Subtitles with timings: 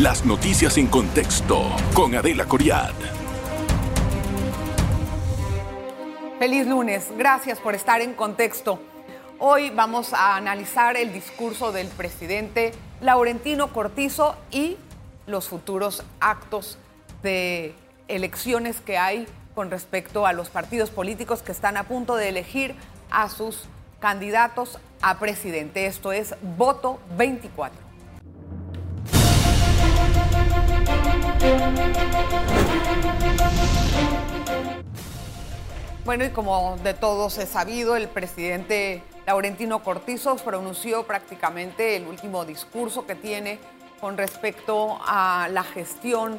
[0.00, 2.94] Las noticias en contexto con Adela Coriad.
[6.38, 8.80] Feliz lunes, gracias por estar en contexto.
[9.40, 14.76] Hoy vamos a analizar el discurso del presidente Laurentino Cortizo y
[15.26, 16.78] los futuros actos
[17.24, 17.74] de
[18.06, 19.26] elecciones que hay
[19.56, 22.76] con respecto a los partidos políticos que están a punto de elegir
[23.10, 23.64] a sus
[23.98, 25.86] candidatos a presidente.
[25.86, 27.87] Esto es voto 24.
[36.04, 42.46] Bueno, y como de todos es sabido, el presidente Laurentino Cortizo pronunció prácticamente el último
[42.46, 43.58] discurso que tiene
[44.00, 46.38] con respecto a la gestión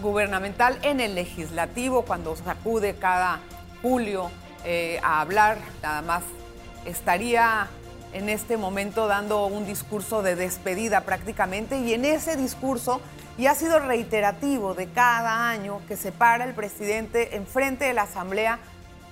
[0.00, 3.40] gubernamental en el legislativo, cuando sacude cada
[3.82, 4.30] julio
[4.64, 6.22] eh, a hablar, nada más
[6.86, 7.68] estaría
[8.12, 13.00] en este momento dando un discurso de despedida prácticamente y en ese discurso
[13.38, 18.02] y ha sido reiterativo de cada año que se para el presidente enfrente de la
[18.02, 18.58] Asamblea,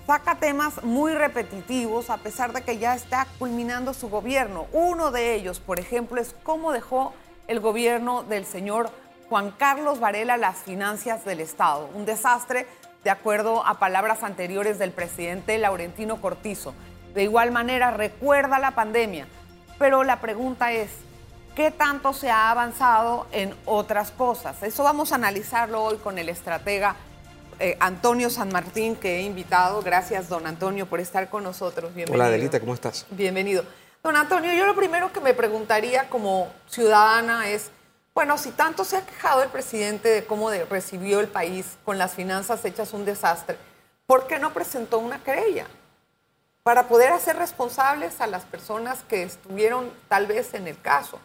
[0.06, 4.66] saca temas muy repetitivos a pesar de que ya está culminando su gobierno.
[4.72, 7.14] Uno de ellos, por ejemplo, es cómo dejó
[7.46, 8.90] el gobierno del señor
[9.28, 11.88] Juan Carlos Varela las finanzas del Estado.
[11.94, 12.66] Un desastre,
[13.04, 16.74] de acuerdo a palabras anteriores del presidente Laurentino Cortizo.
[17.14, 19.26] De igual manera, recuerda la pandemia,
[19.78, 20.90] pero la pregunta es,
[21.56, 24.62] ¿qué tanto se ha avanzado en otras cosas?
[24.62, 26.94] Eso vamos a analizarlo hoy con el estratega
[27.58, 29.82] eh, Antonio San Martín, que he invitado.
[29.82, 31.94] Gracias, don Antonio, por estar con nosotros.
[31.94, 32.14] Bienvenido.
[32.14, 33.06] Hola, Adelita, ¿cómo estás?
[33.10, 33.64] Bienvenido.
[34.02, 37.70] Don Antonio, yo lo primero que me preguntaría como ciudadana es,
[38.14, 42.14] bueno, si tanto se ha quejado el presidente de cómo recibió el país con las
[42.14, 43.58] finanzas hechas un desastre,
[44.06, 45.66] ¿por qué no presentó una querella?
[46.62, 51.18] Para poder hacer responsables a las personas que estuvieron tal vez en el caso.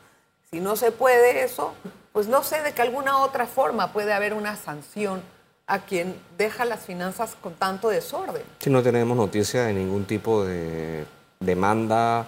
[0.49, 1.73] Si no se puede eso,
[2.13, 5.21] pues no sé de qué alguna otra forma puede haber una sanción
[5.67, 8.43] a quien deja las finanzas con tanto desorden.
[8.59, 11.05] Si no tenemos noticia de ningún tipo de
[11.39, 12.27] demanda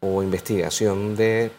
[0.00, 1.50] o investigación de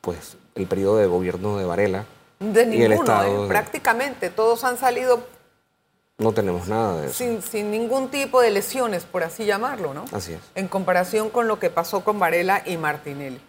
[0.00, 2.04] pues el periodo de gobierno de Varela.
[2.40, 5.26] De ninguno, y el Estado eh, prácticamente todos han salido
[6.18, 7.40] no tenemos nada de eso.
[7.40, 10.04] Sin, ningún tipo de lesiones, por así llamarlo, ¿no?
[10.12, 10.40] Así es.
[10.56, 13.40] En comparación con lo que pasó con Varela y Martinelli.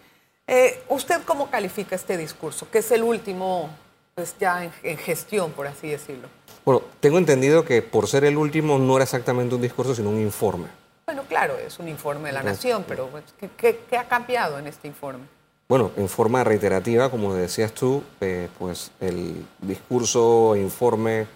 [0.46, 2.70] Eh, ¿Usted cómo califica este discurso?
[2.70, 3.70] Que es el último,
[4.14, 6.28] pues ya en, gestión, por así decirlo.
[6.64, 10.20] Bueno, tengo entendido que por ser el último no era exactamente un discurso, sino un
[10.20, 10.68] informe.
[11.06, 13.24] Bueno, claro, es un informe de la Nación, pero pues,
[13.56, 15.24] ¿qué, ha cambiado en este informe?
[15.68, 21.26] Bueno, en forma reiterativa, como decías tú, eh, pues el discurso, informe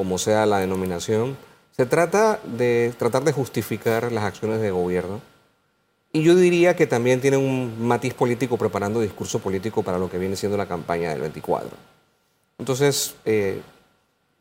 [0.00, 1.36] como sea la denominación,
[1.76, 5.20] se trata de tratar de justificar las acciones de gobierno.
[6.10, 10.16] Y yo diría que también tiene un matiz político preparando discurso político para lo que
[10.16, 11.68] viene siendo la campaña del 24.
[12.58, 13.60] Entonces, eh,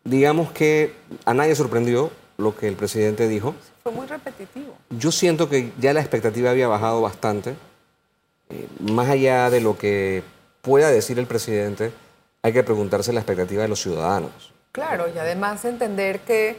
[0.06, 0.94] digamos que
[1.26, 3.54] a nadie sorprendió lo que el presidente dijo.
[3.84, 4.78] Fue muy repetitivo.
[4.92, 7.54] Yo siento que ya la expectativa había bajado bastante.
[8.48, 10.24] Eh, más allá de lo que
[10.62, 11.92] pueda decir el presidente,
[12.44, 14.54] hay que preguntarse la expectativa de los ciudadanos.
[14.72, 16.58] Claro, y además entender que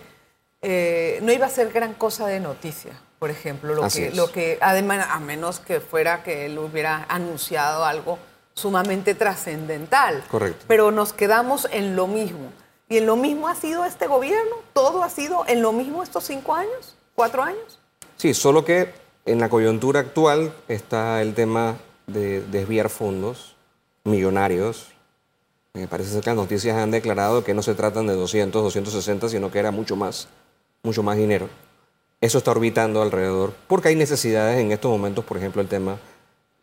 [0.63, 4.59] eh, no iba a ser gran cosa de noticia, por ejemplo, lo que, lo que,
[4.61, 8.19] además, a menos que fuera que él hubiera anunciado algo
[8.55, 10.25] sumamente trascendental.
[10.31, 10.65] Correcto.
[10.69, 12.53] Pero nos quedamos en lo mismo.
[12.89, 16.25] Y en lo mismo ha sido este gobierno, todo ha sido en lo mismo estos
[16.25, 17.79] cinco años, cuatro años.
[18.17, 18.93] Sí, solo que
[19.27, 21.77] en la coyuntura actual está el tema
[22.07, 23.55] de desviar fondos
[24.03, 24.93] millonarios
[25.75, 29.29] me parece ser que las noticias han declarado que no se tratan de 200, 260,
[29.29, 30.29] sino que era mucho más,
[30.83, 31.49] mucho más dinero.
[32.21, 35.99] Eso está orbitando alrededor, porque hay necesidades en estos momentos, por ejemplo, el tema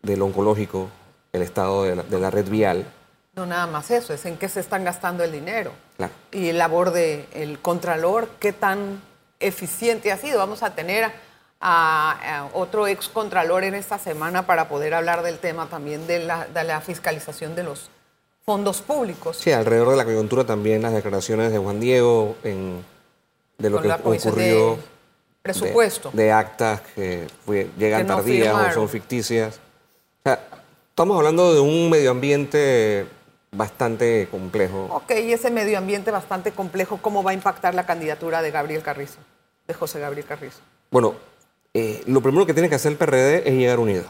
[0.01, 0.89] del oncológico,
[1.33, 2.85] el estado de la, red vial.
[3.33, 5.71] No nada más eso, es en qué se están gastando el dinero.
[5.95, 6.13] Claro.
[6.31, 9.01] Y el labor del contralor, qué tan
[9.39, 10.37] eficiente ha sido.
[10.37, 11.11] Vamos a tener a,
[11.59, 16.45] a, otro ex contralor en esta semana para poder hablar del tema también de la,
[16.45, 17.89] de la fiscalización de los
[18.47, 19.35] fondos públicos.
[19.35, 22.81] Sí, alrededor de la coyuntura también las declaraciones de Juan Diego en,
[23.57, 24.75] de lo que ocurrió.
[24.75, 24.77] De
[25.41, 26.11] presupuesto.
[26.13, 27.27] De, actas que
[27.77, 29.57] llegan tardías o son ficticias.
[29.57, 30.47] O sea,
[30.89, 33.05] estamos hablando de un medio ambiente
[33.51, 34.87] bastante complejo.
[34.93, 38.81] Ok, y ese medio ambiente bastante complejo, ¿cómo va a impactar la candidatura de Gabriel
[38.81, 39.19] Carrizo,
[39.67, 40.59] de José Gabriel Carrizo?
[40.89, 41.15] Bueno,
[41.73, 44.05] eh, lo primero que tiene que hacer el PRD es llegar unido.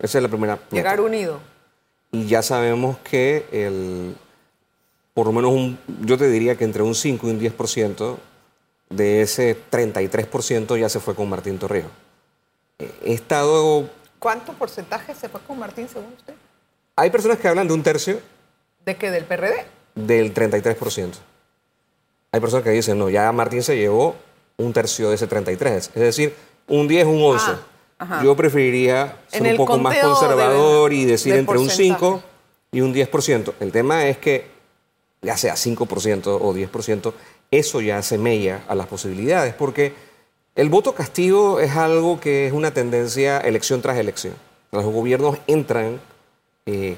[0.00, 0.58] Esa es la primera.
[0.72, 1.38] Llegar unido
[2.10, 4.16] y ya sabemos que el,
[5.14, 8.16] por lo menos un, yo te diría que entre un 5 y un 10%
[8.90, 11.90] de ese 33% ya se fue con Martín Torrijos.
[12.78, 13.88] He estado...
[14.18, 16.34] ¿Cuánto porcentaje se fue con Martín según usted?
[16.96, 18.20] Hay personas que hablan de un tercio.
[18.84, 19.10] ¿De qué?
[19.10, 19.78] ¿Del PRD?
[20.06, 21.12] del 33%.
[22.30, 24.14] Hay personas que dicen, no, ya Martín se llevó
[24.56, 26.34] un tercio de ese 33, es decir,
[26.66, 27.44] un 10, un 11.
[27.48, 27.60] Ah,
[27.98, 28.22] ajá.
[28.24, 32.32] Yo preferiría ser un poco más conservador de- y decir de entre un 5 porcentaje.
[32.72, 33.54] y un 10%.
[33.60, 34.46] El tema es que,
[35.22, 37.14] ya sea 5% o 10%,
[37.50, 39.94] eso ya se mella a las posibilidades, porque
[40.54, 44.34] el voto castigo es algo que es una tendencia elección tras elección.
[44.70, 46.00] Los gobiernos entran
[46.66, 46.96] eh,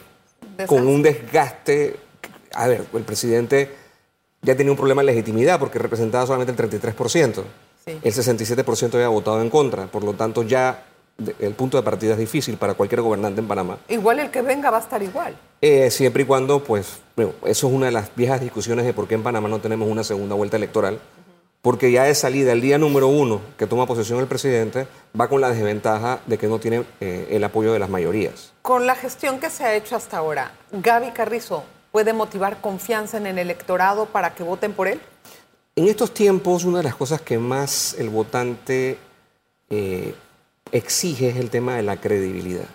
[0.67, 1.97] con un desgaste.
[2.55, 3.70] A ver, el presidente
[4.43, 7.44] ya tenía un problema de legitimidad porque representaba solamente el 33%.
[7.87, 7.99] Sí.
[8.02, 9.87] El 67% había votado en contra.
[9.87, 10.85] Por lo tanto, ya
[11.38, 13.78] el punto de partida es difícil para cualquier gobernante en Panamá.
[13.88, 15.37] Igual el que venga va a estar igual.
[15.61, 19.06] Eh, siempre y cuando, pues, bueno, eso es una de las viejas discusiones de por
[19.06, 20.99] qué en Panamá no tenemos una segunda vuelta electoral.
[21.62, 24.87] Porque ya de salida, el día número uno que toma posesión el presidente,
[25.19, 28.52] va con la desventaja de que no tiene eh, el apoyo de las mayorías.
[28.62, 33.26] Con la gestión que se ha hecho hasta ahora, Gaby Carrizo puede motivar confianza en
[33.26, 35.00] el electorado para que voten por él.
[35.76, 38.99] En estos tiempos, una de las cosas que más el votante
[39.69, 40.14] eh,
[40.72, 42.67] exige es el tema de la credibilidad.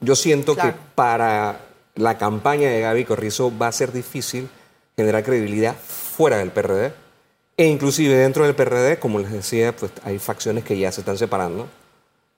[0.00, 0.72] Yo siento Claro.
[0.72, 1.60] que para
[1.94, 4.48] la campaña de Gaby Corrizo va a ser difícil
[4.96, 6.92] generar credibilidad fuera del PRD.
[7.56, 11.18] E inclusive dentro del PRD, como les decía, pues hay facciones que ya se están
[11.18, 11.66] separando.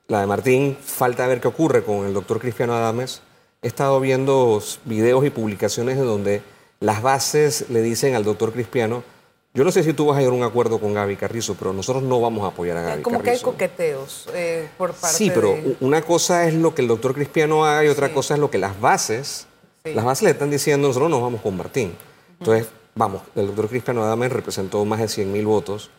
[0.08, 3.20] La de Martín, falta ver qué ocurre con el doctor Cristiano Adames.
[3.62, 6.42] He estado viendo videos y publicaciones en donde
[6.80, 9.04] las bases le dicen al doctor Cristiano,
[9.52, 11.72] yo no sé si tú vas a llegar a un acuerdo con Gaby Carrizo, pero
[11.72, 13.50] nosotros no vamos a apoyar a Gaby Como que hay Carrizo.
[13.52, 15.76] coqueteos eh, por parte Sí, pero de...
[15.80, 18.14] una cosa es lo que el doctor Cristiano haga y otra Sí.
[18.14, 19.46] cosa es lo que las bases,
[19.84, 19.94] Sí.
[19.94, 21.94] las bases le están diciendo, nosotros nos vamos con Martín.
[22.38, 25.90] Entonces, vamos, el doctor Cristiano Adames representó más de 100 mil votos,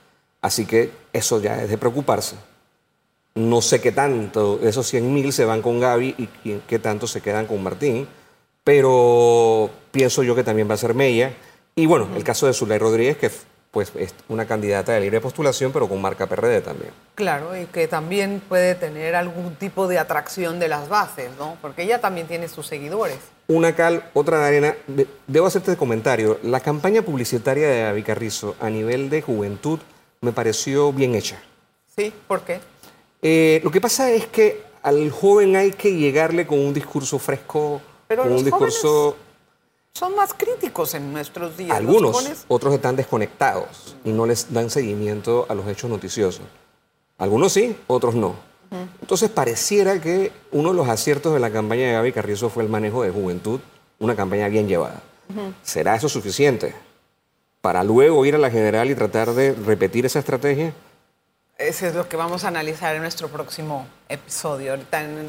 [0.42, 2.36] así que eso ya es de preocuparse.
[3.36, 6.80] No sé qué tanto de esos 100 mil se van con Gaby y qué- qué
[6.80, 8.08] tanto se quedan con Martín,
[8.64, 11.34] pero pienso yo que también va a ser Mella.
[11.76, 13.32] Y bueno, el caso de Zulay Rodríguez, que
[13.72, 16.92] pues es una candidata de libre postulación, pero con marca PRD también.
[17.16, 21.58] Claro, y que también puede tener algún tipo de atracción de las bases, ¿no?
[21.62, 23.18] Porque ella también tiene sus seguidores.
[23.48, 24.76] Una cal, otra de arena.
[24.88, 26.38] De- Debo hacerte el comentario.
[26.44, 29.80] La campaña publicitaria de Gaby Carrizo a nivel de juventud
[30.20, 31.42] me pareció bien hecha.
[31.96, 32.12] ¿Sí?
[32.28, 32.60] ¿Por qué?
[33.22, 37.82] Eh, lo que pasa es que al joven hay que llegarle con un discurso fresco,
[38.10, 39.16] Pero con un discurso...
[39.94, 41.76] Son más críticos en nuestros días.
[41.76, 46.44] Algunos, jóvenes- otros están desconectados y no les dan seguimiento a los hechos noticiosos.
[47.18, 48.36] Algunos sí, otros no.
[49.02, 52.70] Entonces pareciera que uno de los aciertos de la campaña de Gaby Carrizo fue el
[52.70, 53.60] manejo de juventud,
[54.00, 55.02] una campaña bien llevada.
[55.62, 56.74] ¿Será eso suficiente
[57.60, 60.74] para luego ir a la general y tratar de repetir esa estrategia?
[61.58, 64.78] Eso es lo que vamos a analizar en nuestro próximo episodio.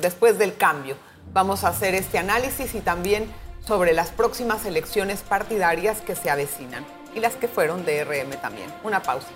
[0.00, 0.97] Después del cambio,
[1.32, 3.26] vamos a hacer este análisis y también
[3.67, 8.73] sobre las próximas elecciones partidarias que se avecinan y las que fueron de RM también.
[8.82, 9.29] Una pausa.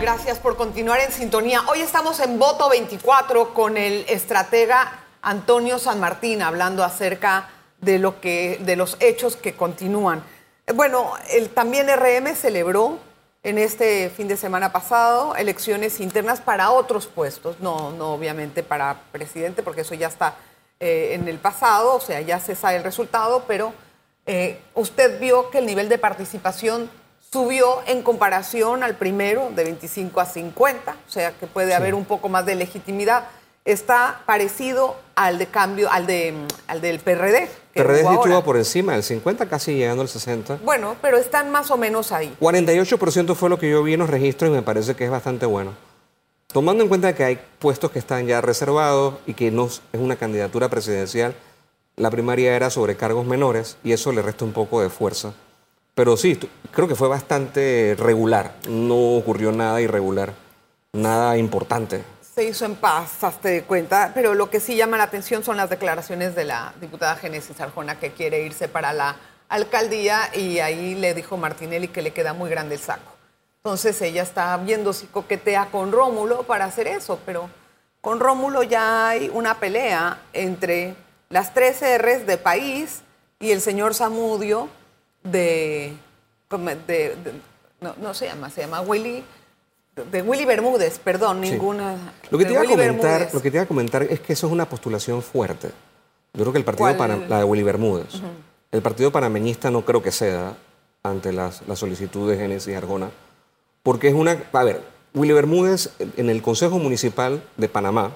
[0.00, 1.62] Gracias por continuar en sintonía.
[1.70, 8.20] Hoy estamos en Voto 24 con el estratega Antonio San Martín hablando acerca de lo
[8.20, 10.24] que de los hechos que continúan.
[10.74, 12.98] Bueno, el, también RM celebró
[13.42, 19.02] en este fin de semana pasado elecciones internas para otros puestos, no, no obviamente para
[19.12, 20.36] presidente, porque eso ya está
[20.78, 23.72] eh, en el pasado, o sea, ya se sabe el resultado, pero
[24.26, 26.90] eh, usted vio que el nivel de participación
[27.32, 32.04] subió en comparación al primero de 25 a 50, o sea que puede haber un
[32.04, 33.24] poco más de legitimidad.
[33.70, 36.34] Está parecido al de cambio, al de
[36.66, 37.48] al del PRD.
[37.72, 40.58] que PRD estuvo por encima del 50, casi llegando al 60.
[40.64, 42.34] Bueno, pero están más o menos ahí.
[42.40, 45.46] 48% fue lo que yo vi en los registros y me parece que es bastante
[45.46, 45.72] bueno.
[46.52, 50.16] Tomando en cuenta que hay puestos que están ya reservados y que no es una
[50.16, 51.36] candidatura presidencial,
[51.94, 55.32] la primaria era sobre cargos menores y eso le resta un poco de fuerza.
[55.94, 56.36] Pero sí,
[56.72, 58.56] creo que fue bastante regular.
[58.68, 60.32] No ocurrió nada irregular,
[60.92, 62.02] nada importante.
[62.40, 65.68] Hizo en paz, hasta de cuenta, pero lo que sí llama la atención son las
[65.70, 69.16] declaraciones de la diputada Génesis Arjona que quiere irse para la
[69.48, 73.12] alcaldía y ahí le dijo Martinelli que le queda muy grande el saco.
[73.58, 77.50] Entonces ella está viendo si coquetea con Rómulo para hacer eso, pero
[78.00, 80.94] con Rómulo ya hay una pelea entre
[81.28, 83.02] las tres R's de país
[83.38, 84.68] y el señor Zamudio
[85.22, 85.94] de,
[86.50, 87.40] de- de-
[87.80, 89.24] no, no se llama, se llama Willy,
[89.96, 91.50] de Willy Bermúdez, perdón, Sí.
[91.52, 92.12] ninguna.
[92.30, 93.34] Lo que, te iba a comentar, Bermúdez.
[93.34, 95.68] lo que te iba a comentar es que eso es una postulación fuerte.
[96.32, 96.96] Yo creo que el partido, ¿Cuál?
[96.96, 98.06] pana- la de Willy Bermúdez,
[98.70, 100.56] el partido panameñista no creo que ceda
[101.02, 103.10] ante las, la solicitud de Génesis Argona,
[103.82, 104.80] porque es una, a ver,
[105.12, 108.12] Willy Bermúdez en el Consejo Municipal de Panamá,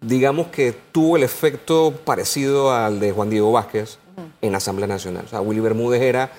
[0.00, 3.98] digamos que tuvo el efecto parecido al de Juan Diego Vázquez
[4.42, 5.24] en la Asamblea Nacional.
[5.26, 6.30] O sea, Willy Bermúdez era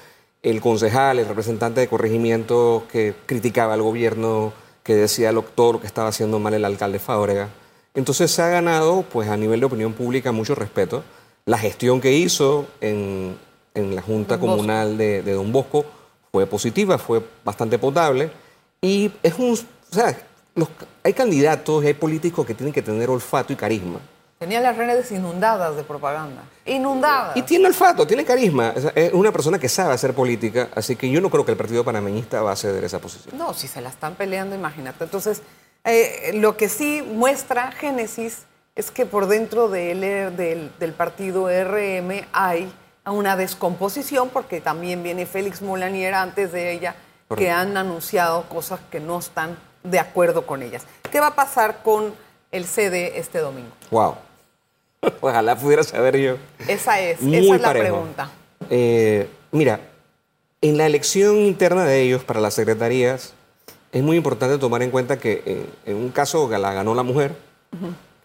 [0.44, 4.54] el concejal, el representante de corregimiento que criticaba al gobierno,
[4.84, 7.50] que decía todo lo que estaba haciendo mal el alcalde Fábrega.
[7.94, 11.04] Entonces se ha ganado, pues a nivel de opinión pública, mucho respeto.
[11.46, 13.38] La gestión que hizo en,
[13.74, 15.86] la Junta Comunal de, Don Bosco
[16.32, 18.32] fue positiva, fue bastante potable.
[18.82, 19.54] Y es un.
[19.54, 20.18] O sea,
[21.04, 24.00] hay candidatos y hay políticos que tienen que tener olfato y carisma.
[24.40, 26.44] Tenía las redes inundadas de propaganda.
[26.66, 27.36] Inundadas.
[27.36, 28.74] Y tiene olfato, tiene carisma.
[28.96, 31.84] Es una persona que sabe hacer política, así que yo no creo que el Partido
[31.84, 33.38] Panameñista va a ceder esa posición.
[33.38, 35.04] No, si se la están peleando, imagínate.
[35.04, 35.42] Entonces,
[35.84, 38.44] eh, lo que sí muestra Génesis
[38.76, 40.00] es que por dentro del,
[40.38, 42.72] del, partido RM hay
[43.06, 46.96] una descomposición, porque también viene Félix Molanier antes de ella,
[47.36, 50.84] que han anunciado cosas que no están de acuerdo con ellas.
[51.12, 52.14] ¿Qué va a pasar con
[52.54, 53.72] el CD este domingo?
[53.92, 54.16] Wow.
[55.22, 56.38] Ojalá pudiera saber yo.
[56.68, 58.32] Esa es, esa es la pregunta.
[58.70, 59.80] Eh, mira,
[60.62, 63.34] en la elección interna de ellos para las secretarías,
[63.92, 67.36] es muy importante tomar en cuenta que en, un caso la ganó la mujer,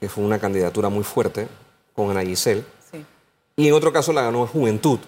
[0.01, 1.49] que fue una candidatura muy fuerte,
[1.95, 2.65] con Ana Giselle,
[3.57, 4.99] y en otro caso la ganó Juventud.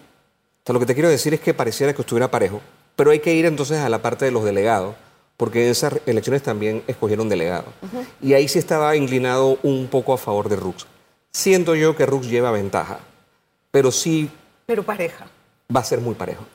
[0.59, 2.61] Entonces, lo que te quiero decir es que pareciera que estuviera parejo,
[2.95, 4.95] pero hay que ir entonces a la parte de los delegados,
[5.37, 7.75] porque en esas elecciones también escogieron delegados.
[8.23, 10.87] Y ahí sí estaba inclinado un poco a favor de Rux.
[11.37, 12.99] Siento yo que Rux lleva ventaja,
[13.71, 14.31] pero sí...
[14.65, 15.27] Pero pareja.
[15.75, 16.47] Va a ser muy parejo.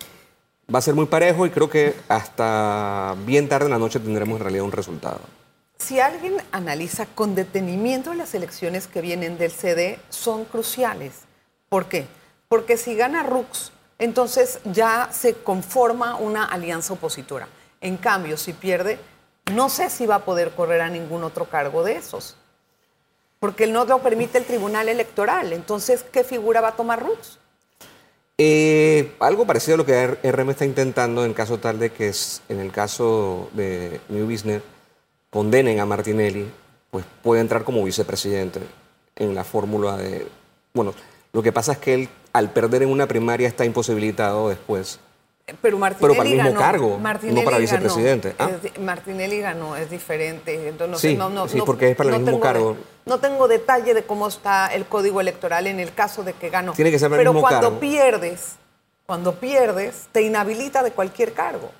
[0.73, 4.37] Va a ser muy parejo y creo que hasta bien tarde en la noche tendremos
[4.37, 5.19] en realidad un resultado.
[5.77, 11.11] Si alguien analiza con detenimiento las elecciones que vienen del CD, son cruciales.
[11.69, 12.07] ¿Por qué?
[12.47, 17.47] Porque si gana Rux, entonces ya se conforma una alianza opositora.
[17.81, 18.97] En cambio, si pierde,
[19.53, 22.35] no sé si va a poder correr a ningún otro cargo de esos.
[23.41, 25.51] Porque no lo permite el Tribunal Electoral.
[25.51, 27.39] Entonces, ¿qué figura va a tomar Rux?
[28.37, 32.43] Eh, algo parecido a lo que RM está intentando en caso tal de que es,
[32.49, 34.61] en el caso de New Business
[35.31, 36.51] condenen a Martinelli,
[36.91, 38.59] pues puede entrar como vicepresidente
[39.15, 40.27] en la fórmula de...
[40.75, 40.93] Bueno,
[41.33, 44.99] lo que pasa es que él al perder en una primaria está imposibilitado después
[45.61, 46.59] pero Martinelli para el mismo ganó.
[46.59, 48.35] cargo, no para vicepresidente.
[48.37, 48.49] ¿Ah?
[48.79, 50.67] Martinelli ganó, es diferente.
[50.67, 52.77] Entonces, sí, no, no, sí, porque es para el mismo cargo.
[53.05, 56.73] no tengo detalle de cómo está el código electoral en el caso de que ganó.
[56.73, 58.55] Tiene que ser para el mismo cuando pierdes,
[59.05, 61.71] cuando pierdes, te inhabilita de cualquier cargo.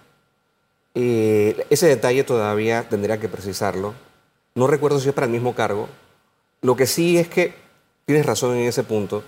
[0.94, 3.94] ese detalle todavía tendría que precisarlo.
[4.56, 5.88] No recuerdo si es para el mismo cargo.
[6.62, 7.54] Lo que sí es que
[8.06, 9.24] tienes razón en ese punto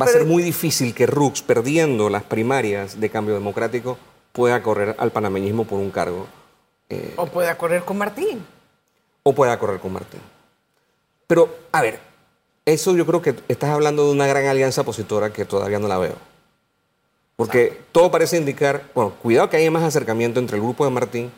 [0.00, 3.96] Va a ser muy difícil que Rux, perdiendo las primarias de cambio democrático,
[4.32, 6.26] pueda correr al panameñismo por un cargo.
[6.88, 8.44] Eh, o pueda correr con Martín.
[9.22, 10.20] O pueda correr con Martín.
[11.28, 12.00] Pero, a ver,
[12.64, 15.98] eso yo creo que estás hablando de una gran alianza opositora que todavía no la
[15.98, 16.16] veo.
[17.36, 21.32] Porque todo parece indicar, bueno, cuidado que haya más acercamiento entre el grupo de Martín,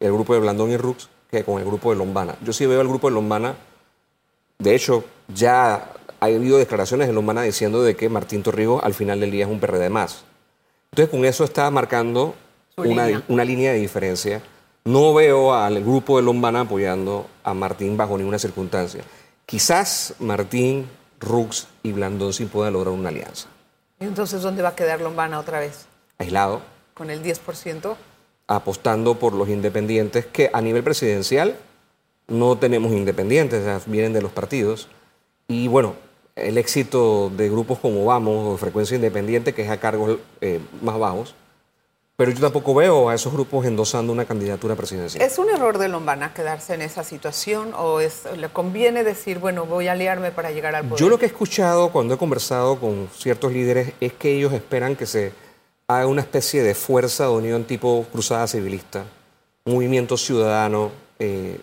[0.00, 2.36] el grupo de Blandón y Rux, que con el grupo de Lombana.
[2.42, 3.56] Yo sí veo el grupo de Lombana,
[4.58, 5.92] de hecho, ya
[6.22, 9.50] ha habido declaraciones de Lombana diciendo de que Martín Torrijos al final del día es
[9.50, 10.22] un PRD más.
[10.92, 12.36] Entonces con eso está marcando
[12.76, 13.22] una línea.
[13.26, 14.40] una línea de diferencia.
[14.84, 19.02] No veo al grupo de Lombana apoyando a Martín bajo ninguna circunstancia.
[19.46, 20.88] Quizás Martín,
[21.18, 23.48] Rux y Blandón sí puedan lograr una alianza.
[23.98, 25.86] Entonces, ¿dónde va a quedar Lombana otra vez?
[26.18, 26.62] Aislado.
[26.94, 27.96] ¿Con el 10%?
[28.46, 31.56] Apostando por los independientes, que a nivel presidencial
[32.28, 34.88] no tenemos independientes, vienen de los partidos.
[35.48, 35.94] Y bueno,
[36.36, 40.98] el éxito de grupos como Vamos o Frecuencia Independiente, que es a cargos eh, más
[40.98, 41.34] bajos.
[42.16, 45.24] Pero yo tampoco veo a esos grupos endosando una candidatura presidencial.
[45.24, 49.64] ¿Es un error de Lombana quedarse en esa situación o es, le conviene decir, bueno,
[49.64, 51.00] voy a aliarme para llegar al poder?
[51.00, 54.94] Yo lo que he escuchado cuando he conversado con ciertos líderes es que ellos esperan
[54.94, 55.32] que se
[55.88, 59.04] haga una especie de fuerza de unión tipo cruzada civilista,
[59.64, 61.60] movimiento ciudadano, eh,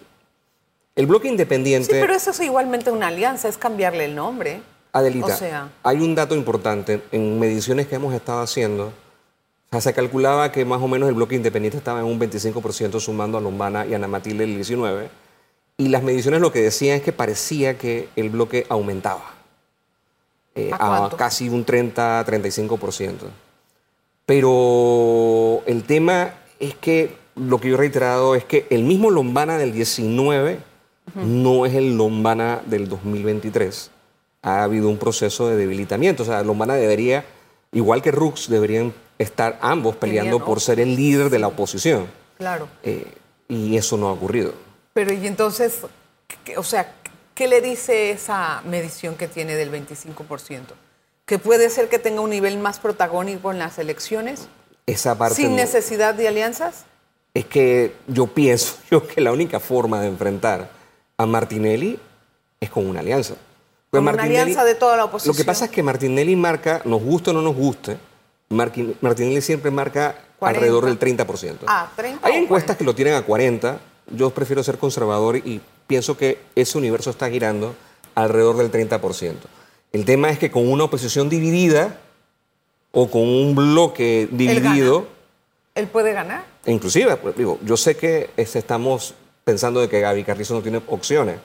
[0.96, 1.94] el bloque independiente...
[1.94, 4.62] Sí, pero eso es igualmente una alianza, es cambiarle el nombre.
[4.92, 7.02] Adelita, hay un dato importante.
[7.12, 8.92] En mediciones que hemos estado haciendo,
[9.80, 13.42] se calculaba que más o menos el bloque independiente estaba en un 25% sumando a
[13.42, 15.08] Lombana y a Namatilde el 19%.
[15.78, 19.36] Y las mediciones lo que decían es que parecía que el bloque aumentaba.
[20.56, 23.14] Eh, ¿A, casi un 30-35%.
[24.26, 29.58] Pero el tema es que lo que yo he reiterado es que el mismo Lombana
[29.58, 30.69] del 19
[31.16, 33.92] no es el Lombana del 2023.
[34.42, 36.24] Ha habido un proceso de debilitamiento.
[36.24, 37.26] O sea, Lombana debería,
[37.72, 42.08] igual que Rux, deberían estar ambos peleando por ser el líder de la oposición.
[42.38, 42.68] Claro.
[42.84, 43.06] Eh,
[43.50, 44.54] y eso no ha ocurrido.
[44.94, 45.80] Pero y entonces,
[46.46, 46.94] ¿qué- o sea,
[47.36, 50.76] ¿qué le dice esa medición que tiene del 25%?
[51.26, 54.48] ¿Que puede ser que tenga un nivel más protagónico en las elecciones
[54.86, 56.86] Esa parte sin no- necesidad de alianzas?
[57.34, 60.70] es que yo pienso yo que la única forma de enfrentar
[61.20, 62.00] a Martinelli
[62.62, 63.36] es con una alianza.
[63.90, 65.36] Pues Con una alianza de toda la oposición.
[65.36, 67.98] Lo que pasa es que Martinelli marca, nos guste o no nos guste,
[68.50, 70.58] Martinelli siempre marca 40.
[70.58, 71.58] alrededor del 30%.
[71.68, 72.78] Ah, 30 Hay encuestas 40.
[72.78, 73.80] que lo tienen a 40.
[74.16, 77.76] Yo prefiero ser conservador y pienso que ese universo está girando
[78.16, 79.34] alrededor del 30%.
[79.92, 81.98] El tema es que con una oposición dividida
[82.92, 85.08] o con un bloque dividido,
[85.76, 86.46] ¿Él puede ganar?
[86.66, 89.16] inclusive, pues, digo, yo sé que este, estamos
[89.50, 91.40] pensando de que Gaby Carrizo no tiene opciones.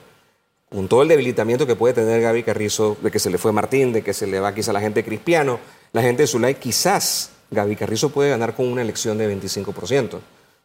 [0.69, 3.93] Con todo el debilitamiento que puede tener Gaby Carrizo, de que se le fue Martín,
[3.93, 5.59] de que se le va quizá la gente de Cristiano,
[5.91, 10.19] la gente de Zulay, quizás Gaby Carrizo puede ganar con una elección de 25%,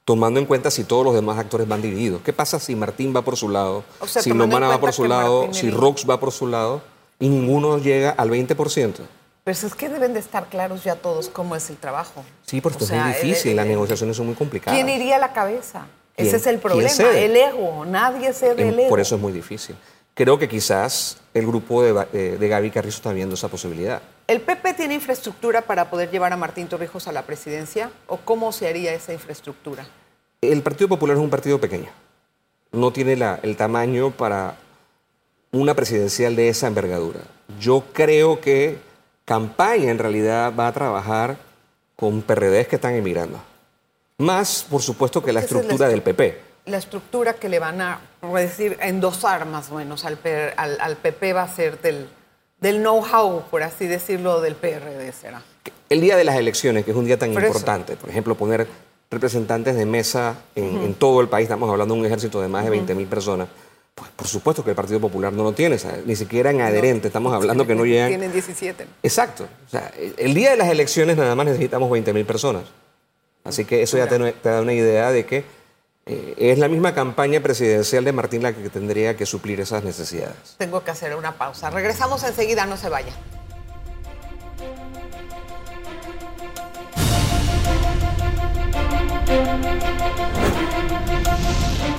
[0.04, 2.20] tomando en cuenta si todos los demás actores van divididos.
[2.22, 5.06] ¿Qué pasa si Martín va por su lado, O sea, si Lomana va por su
[5.06, 6.82] lado, si Rox va por su lado
[7.18, 8.96] y ninguno llega al 20%?
[9.44, 12.22] Pero es que deben de estar claros ya todos cómo es el trabajo.
[12.44, 14.78] Sí, esto sea, es muy difícil, eh, las eh, negociaciones son muy complicadas.
[14.78, 15.86] ¿Quién iría a la cabeza?
[16.26, 17.84] Ese es el ¿Quién problema, el ego.
[17.84, 18.88] Nadie cede el Em, ego.
[18.88, 19.76] Por eso es muy difícil.
[20.14, 24.02] Creo que quizás el grupo de, eh, de Gaby Carrizo está viendo esa posibilidad.
[24.26, 27.90] ¿El PP tiene infraestructura para poder llevar a Martín Torrijos a la presidencia?
[28.06, 29.86] ¿O cómo se haría esa infraestructura?
[30.40, 31.88] El Partido Popular es un partido pequeño.
[32.72, 34.56] No tiene la- el tamaño para
[35.52, 37.20] una presidencial de esa envergadura.
[37.58, 38.78] Yo creo que
[39.24, 41.36] campaña en realidad va a trabajar
[41.96, 43.40] con PRDs que están emigrando.
[44.20, 46.40] Más, por supuesto, que la Esa es la estructura del PP.
[46.66, 48.00] La estructura que le van a
[48.34, 52.06] decir, endosar más o menos al, P- al, al PP va a ser del,
[52.60, 55.42] del know-how, por así decirlo, del PRD, será.
[55.88, 57.48] El día de las elecciones, que es un día tan Por eso.
[57.48, 58.66] importante, por ejemplo, poner
[59.10, 62.62] representantes de mesa en, en todo el país, estamos hablando de un ejército de más
[62.64, 63.48] de 20 mil personas,
[63.94, 66.06] pues por supuesto que el Partido Popular no lo tiene, ¿sabes?
[66.06, 68.08] ni siquiera en adherente, estamos hablando que no llegan...
[68.08, 68.86] Tienen 17.
[69.02, 72.62] Exacto, o sea, el día de las elecciones nada más necesitamos 20 mil personas.
[73.44, 75.44] Así que eso ya te, te da una idea de que
[76.06, 80.56] eh, es la misma campaña presidencial de Martín la que tendría que suplir esas necesidades.
[80.58, 81.70] Tengo que hacer una pausa.
[81.70, 83.12] Regresamos enseguida, no se vaya.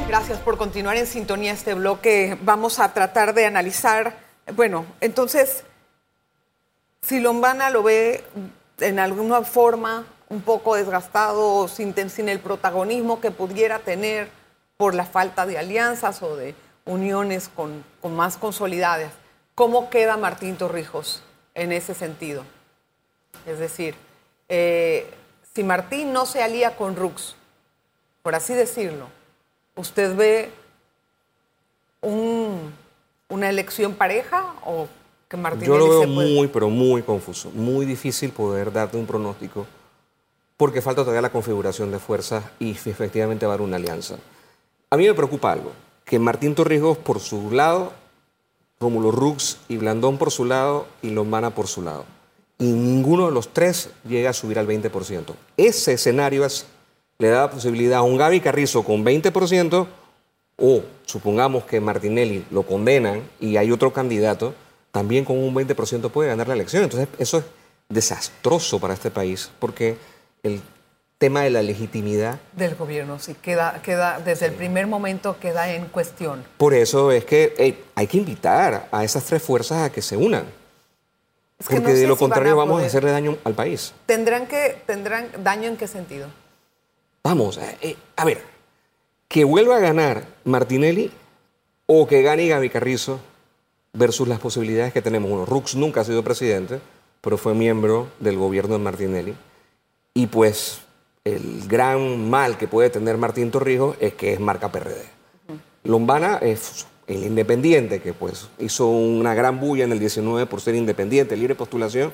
[0.09, 2.37] Gracias por continuar en sintonía este bloque.
[2.41, 4.17] Vamos a tratar de analizar,
[4.55, 5.63] bueno, entonces,
[7.01, 8.25] si Lombana lo ve
[8.81, 14.29] en alguna forma un poco desgastado, sin, sin el protagonismo que pudiera tener
[14.77, 19.11] por la falta de alianzas o de uniones con, con más consolidadas,
[19.55, 21.21] ¿cómo queda Martín Torrijos
[21.53, 22.45] en ese sentido?
[23.45, 23.93] Es decir,
[24.47, 25.05] eh,
[25.53, 27.35] si Martín no se alía con Rux,
[28.23, 29.07] por así decirlo,
[29.75, 30.49] ¿usted ve
[32.01, 32.73] un-
[33.27, 34.87] una elección pareja o
[35.27, 39.67] que Martín Yo lo veo muy, pero muy confuso, muy difícil poder darte un pronóstico
[40.61, 44.17] porque falta todavía la configuración de fuerzas y efectivamente va a haber una alianza.
[44.91, 45.71] A mí me preocupa algo,
[46.05, 47.93] que Martín Torrijos por su lado,
[48.79, 52.05] Rómulo Rux y Blandón por su lado y Lombana por su lado.
[52.59, 55.35] Y ninguno de los tres llega a subir al 20%.
[55.57, 56.67] Ese escenario es-
[57.17, 59.87] le da la posibilidad a un Gaby Carrizo con 20%
[60.57, 64.53] o supongamos que Martinelli lo condenan y hay otro candidato,
[64.91, 66.83] también con un 20% puede ganar la elección.
[66.83, 67.45] Entonces, eso es
[67.89, 69.97] desastroso para este país, porque
[70.43, 70.61] el
[71.17, 75.85] tema de la legitimidad, del gobierno, sí, queda, queda desde el primer momento queda en
[75.85, 76.43] cuestión.
[76.57, 80.17] por eso es que hey, hay que invitar a esas tres fuerzas a que se
[80.17, 80.45] unan,
[81.59, 83.53] Es que no porque sé de lo si contrario a vamos a hacerle daño al
[83.53, 83.93] país.
[84.07, 86.27] ¿Tendrán, que, ¿Tendrán daño en qué sentido?
[87.23, 88.41] Vamos, eh, eh, a ver,
[89.27, 91.11] que vuelva a ganar Martinelli
[91.85, 93.19] o que gane Gaby Carrizo
[93.93, 95.29] versus las posibilidades que tenemos.
[95.29, 96.79] Uno, Rux nunca ha sido presidente,
[97.21, 99.35] pero fue miembro del gobierno de Martinelli.
[100.13, 100.81] Y pues
[101.23, 105.05] el gran mal que puede tener Martín Torrijos es que es marca PRD.
[105.83, 110.75] Lombana es el independiente, que pues hizo una gran bulla en el 19 por ser
[110.75, 112.11] independiente, libre postulación.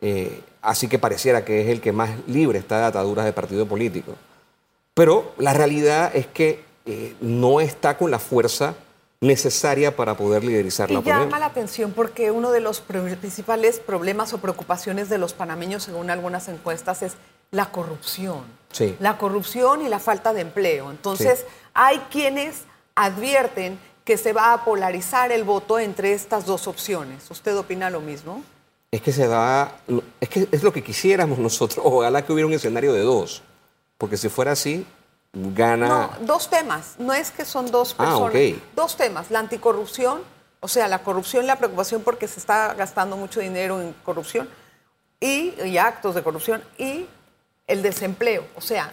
[0.00, 3.66] Eh, así que pareciera que es el que más libre está de ataduras de partido
[3.66, 4.14] político.
[4.92, 8.74] Pero la realidad es que eh, no está con la fuerza
[9.20, 13.80] necesaria para poder liderizar la Y llama la atención porque uno de los pr- principales
[13.80, 17.14] problemas o preocupaciones de los panameños, según algunas encuestas, es
[17.50, 18.42] la corrupción.
[18.72, 18.96] Sí.
[19.00, 20.90] La corrupción y la falta de empleo.
[20.90, 21.44] Entonces, Sí.
[21.74, 22.64] hay quienes
[22.96, 27.30] advierten que se va a polarizar el voto entre estas dos opciones.
[27.30, 28.42] ¿Usted opina lo mismo?
[28.90, 29.76] Es que se da,
[30.20, 31.80] es que es lo que quisiéramos nosotros.
[31.84, 33.42] Ojalá que hubiera un escenario de dos,
[33.96, 34.86] porque si fuera así,
[35.34, 35.88] gana...
[35.88, 36.94] No, dos temas.
[36.98, 38.30] No es que son dos Ah, personas.
[38.54, 38.62] ok.
[38.76, 39.30] Dos temas.
[39.30, 40.20] La anticorrupción,
[40.60, 44.48] o sea, la corrupción y la preocupación porque se está gastando mucho dinero en corrupción
[45.20, 47.06] y, y actos de corrupción y
[47.66, 48.44] el desempleo.
[48.56, 48.92] O sea,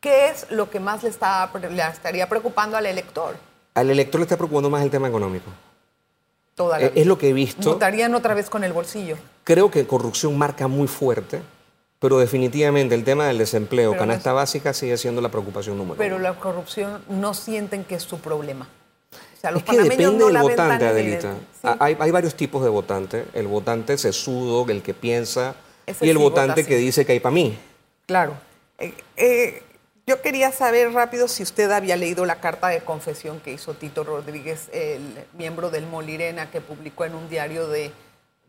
[0.00, 3.36] ¿qué es lo que más le, está, le estaría preocupando al elector?
[3.74, 5.50] Al elector le está preocupando más el tema económico.
[6.54, 7.72] Toda la Eh, Es lo que he visto.
[7.74, 9.16] Votarían otra vez con el bolsillo.
[9.44, 11.42] Creo que corrupción marca muy fuerte,
[11.98, 15.96] pero definitivamente el tema del desempleo, Pero no canasta básica, sigue siendo la preocupación número
[15.96, 16.24] Pero uno.
[16.24, 18.68] la corrupción no sienten que es su problema.
[19.12, 21.32] O sea, los Es que depende no del votante, tan Adelita.
[21.32, 21.68] Sí.
[21.78, 23.24] Hay, hay varios tipos de votante.
[23.34, 25.54] El votante sesudo, el que piensa,
[25.86, 27.56] Ese y el sí votante que dice que hay para mí.
[28.06, 28.34] Claro.
[28.78, 29.62] Eh, eh,
[30.06, 34.04] yo quería saber rápido si usted había leído la carta de confesión que hizo Tito
[34.04, 35.02] Rodríguez, el
[35.36, 37.92] miembro del Molirena, que publicó en un diario de,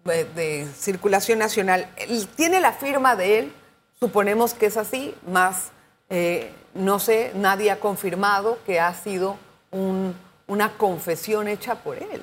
[0.06, 1.88] de- de circulación nacional.
[2.36, 3.52] Tiene la firma de él,
[4.00, 5.72] suponemos que es así, más
[6.12, 9.38] eh, no sé, nadie ha confirmado que ha sido
[9.72, 10.16] un-
[10.48, 12.22] una confesión hecha por él.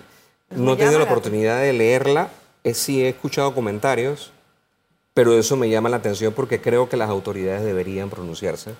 [0.50, 2.28] Me No he tenido llama la oportunidad de leerla.
[2.64, 4.32] Eh, sí he escuchado comentarios,
[5.14, 8.74] pero eso me llama la atención porque creo que las autoridades deberían pronunciarse.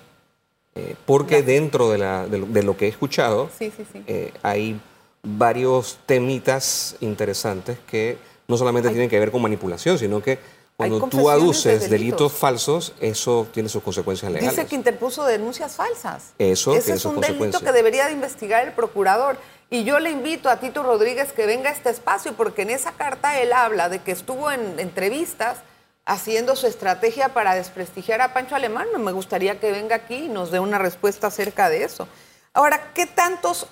[0.75, 4.03] Eh, porque dentro de, la- de lo- de lo que he escuchado, Sí, sí, sí.
[4.07, 4.79] eh, hay
[5.23, 10.39] varios temitas interesantes que no solamente tienen que ver con manipulación, sino que
[10.77, 12.31] cuando tú de aduces delitos.
[12.31, 14.55] falsos, eso tiene sus consecuencias legales.
[14.55, 16.33] Dice que interpuso denuncias falsas.
[16.37, 19.37] Eso Ese tiene es sus un delito que debería de investigar el procurador.
[19.71, 22.91] Y yo le invito a Tito Rodríguez que venga a este espacio, porque en esa
[22.91, 25.57] carta él habla de que estuvo en entrevistas
[26.05, 28.87] haciendo su estrategia para desprestigiar a Pancho Alemán.
[28.99, 32.07] Me gustaría que venga aquí y nos dé una respuesta acerca de eso.
[32.53, 33.67] Ahora, ¿qué tantos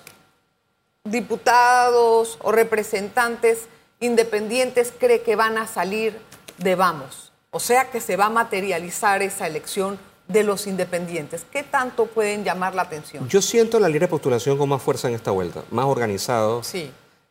[1.04, 3.68] diputados o representantes
[4.00, 6.18] independientes cree que van a salir
[6.58, 7.32] de Vamos?
[7.50, 11.46] O sea, que se va a materializar esa elección de los independientes.
[11.50, 13.28] ¿Qué tanto pueden llamar la atención?
[13.28, 16.62] Yo siento la libre postulación con más fuerza en esta vuelta, más organizado.
[16.62, 16.90] Sí.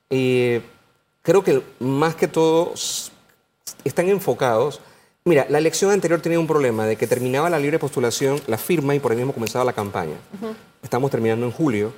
[0.10, 0.62] Y
[1.21, 2.73] creo que más que todo
[3.84, 4.82] están enfocados.
[5.25, 8.95] Mira, la elección anterior tenía un problema de que terminaba la libre postulación, la firma
[8.95, 10.15] y por ahí mismo comenzaba la campaña.
[10.82, 11.93] Estamos terminando en julio.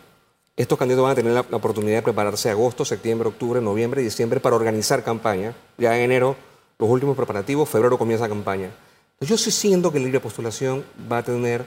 [0.58, 4.06] Estos candidatos van a tener la, la oportunidad de prepararse agosto, septiembre, octubre, noviembre y
[4.06, 5.54] diciembre para organizar campaña.
[5.78, 6.36] Ya en enero,
[6.80, 8.72] los últimos preparativos, febrero comienza campaña.
[9.14, 11.64] Entonces, yo sí siento que la libre postulación va a tener,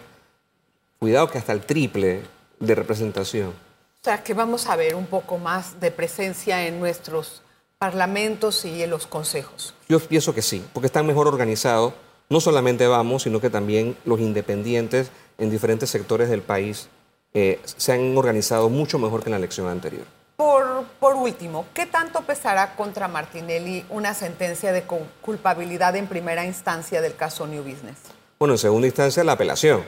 [0.99, 2.23] cuidado que hasta el triple
[2.59, 3.51] de representación.
[3.51, 7.43] O sea, que vamos a ver un poco más de presencia en nuestros
[7.79, 9.73] parlamentos y en los consejos.
[9.89, 11.95] Yo pienso que sí, porque están mejor organizados.
[12.29, 16.89] No solamente vamos, sino que también los independientes en diferentes sectores del país
[17.35, 20.05] eh, se han organizado mucho mejor que en la elección anterior.
[20.37, 26.47] Por, por último, ¿qué tanto pesará contra Martinelli una sentencia de cu- culpabilidad en primera
[26.47, 27.99] instancia del caso New Business?
[28.39, 29.83] Bueno, en segunda instancia, la apelación.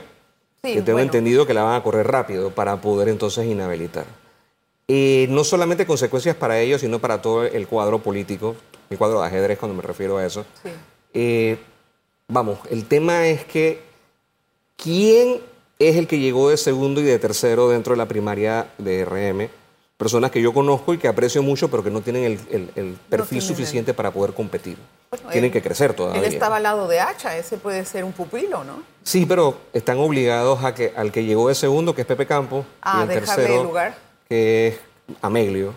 [0.63, 1.07] Sí, que tengo bueno.
[1.07, 4.05] entendido que la van a correr rápido para poder entonces inhabilitar.
[4.87, 8.55] Y no solamente consecuencias para ellos, sino para todo el cuadro político,
[8.89, 10.45] el cuadro de ajedrez cuando me refiero a eso.
[10.61, 10.69] Sí.
[11.15, 11.57] Eh,
[12.27, 13.81] vamos, el tema es que
[14.77, 15.41] quién
[15.89, 19.49] es el que llegó de segundo y de tercero dentro de la primaria de RM.
[19.97, 22.97] Personas que yo conozco y que aprecio mucho, pero que no tienen el, el- el
[23.09, 24.77] perfil el- suficiente para poder competir.
[25.11, 26.19] Bueno, tienen él- que crecer todavía.
[26.21, 28.83] Él estaba al lado de Hacha, ese puede ser un pupilo, ¿no?
[29.03, 32.65] Sí, pero están obligados a que al que llegó de segundo, que es Pepe Campo,
[32.81, 33.95] Ah, y el tercero, el lugar.
[34.27, 34.79] que es
[35.21, 35.73] Ameglio.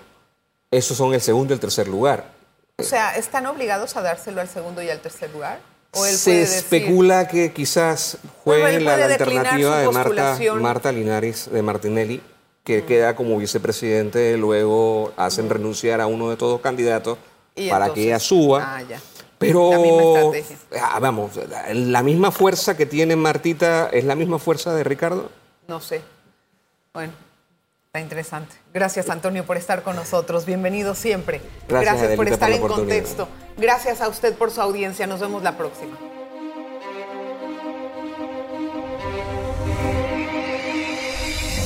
[0.70, 2.32] Esos son el segundo y el tercer lugar.
[2.78, 5.60] O sea, ¿están obligados a dárselo al segundo y al tercer lugar?
[5.96, 10.38] ¿O él Se puede decir- especula que quizás juegue la, alternativa de Marta.
[10.60, 12.20] Marta Linares de Martinelli,
[12.64, 17.18] que queda como vicepresidente, luego hacen renunciar a uno de todos los candidatos
[17.70, 18.76] para entonces- que ella suba.
[18.76, 19.00] Ah, ya.
[19.38, 21.32] Pero, La misma ah, vamos,
[21.72, 25.30] la misma fuerza que tiene Martita es la misma fuerza de Ricardo.
[25.68, 26.00] No sé.
[26.94, 27.12] Bueno,
[27.96, 28.54] está interesante.
[28.74, 30.44] Gracias, Antonio, por estar con nosotros.
[30.44, 31.40] Bienvenido siempre.
[31.68, 33.28] Gracias, por Adelita, estar por en contexto.
[33.56, 35.06] Gracias a usted por su audiencia.
[35.06, 35.96] Nos vemos la próxima.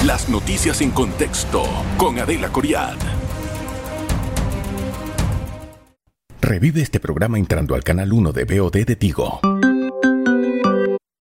[0.04, 1.64] Las noticias en contexto
[1.98, 2.96] con Adela Coriad.
[6.40, 9.40] Revive este programa entrando al canal 1 de BOD de Tigo.